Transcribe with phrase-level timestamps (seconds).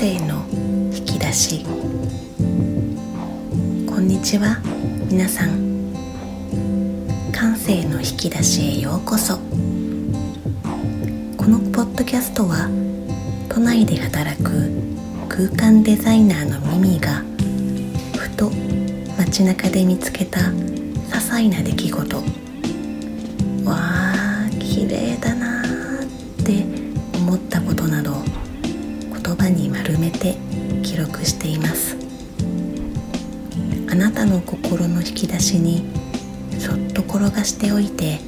[0.00, 0.46] 声の
[0.94, 1.62] 引き出し。
[3.86, 4.58] こんにちは。
[5.10, 5.92] 皆さん
[7.30, 9.36] 感性の引き出しへようこそ。
[9.36, 9.42] こ
[11.44, 12.70] のポッドキャストは
[13.50, 14.70] 都内で働く
[15.28, 17.22] 空間デザイナーのミミが
[18.16, 18.50] ふと
[19.18, 22.16] 街中で見つけた些細な出来事。
[22.16, 22.22] わ
[23.76, 25.66] あ綺麗だなっ
[26.42, 26.64] て
[27.18, 28.19] 思ったことなどを
[30.00, 30.36] めて
[30.82, 31.96] 記録しています。
[33.90, 35.84] あなたの心の引き出しに
[36.58, 38.18] そっと転がしておいて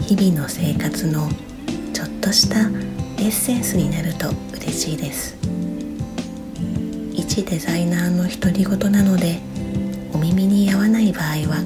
[0.00, 1.28] 日々の生活の
[1.92, 5.36] ちょっとしたエッセンスになると嬉しいです。
[7.12, 9.40] 一デザイナーの独り言なので
[10.12, 11.64] お耳に合わない場合は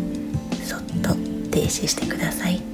[0.64, 1.14] そっと
[1.50, 2.67] 停止してください。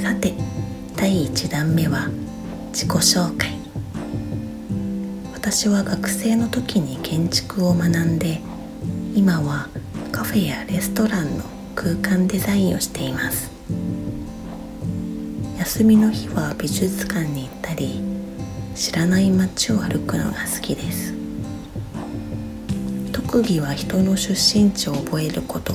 [0.00, 0.32] さて
[0.96, 2.08] 第1弾目は
[2.72, 3.50] 自己紹介。
[5.34, 8.40] 私は学生の時に建築を学んで
[9.14, 9.68] 今は
[10.10, 13.50] カフェやレストランの空間デザインをしています。
[15.58, 18.02] 休みの日は美術館に行ったり
[18.74, 21.12] 知らない街を歩くのが好きです。
[23.12, 25.74] 特技は人の出身地を覚えること。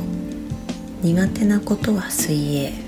[1.04, 2.85] 苦手なことは水泳。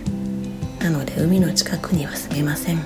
[0.79, 2.83] なので海の近くには住めません。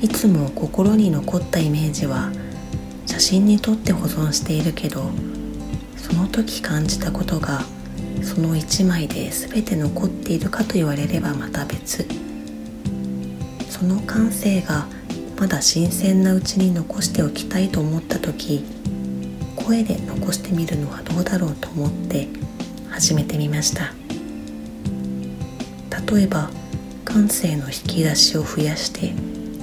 [0.00, 2.30] いつも心に残ったイメージは
[3.06, 5.10] 写真に撮って保存しているけど
[5.96, 7.62] その時感じたことが
[8.22, 12.06] その一枚で全て残っているかと言われればまた別。
[13.70, 14.86] その感性が
[15.38, 18.64] まだ新鮮なうちに残しておきたいと思った時
[19.54, 22.28] 声で残してみるのはどうだろうと思って
[22.88, 24.05] 始めてみました。
[26.10, 26.50] 例えば
[27.04, 29.14] 感性の引き出しを増やして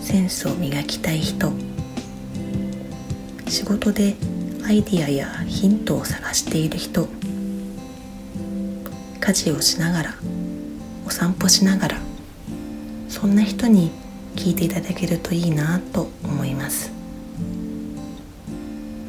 [0.02, 1.52] センスを磨きたい人。
[3.48, 4.16] 仕事で
[4.66, 7.08] アイディアやヒントを探している人。
[9.20, 10.16] 家事をしながら
[11.06, 11.98] お散歩しながら
[13.08, 13.92] そんな人に
[14.36, 16.92] 聞いていただけるといいなと思います。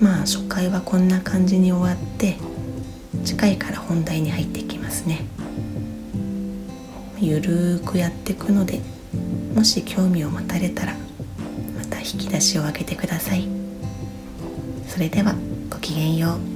[0.00, 2.36] まあ初回はこんな感じに終わって
[3.24, 5.26] 次回から本題に入っていきますね。
[7.26, 8.80] ゆるーくやっていくので
[9.54, 10.94] もし興味を持たれたら
[11.76, 13.48] また引き出しを開けてください。
[14.86, 15.34] それでは
[15.70, 16.53] ごきげんよう。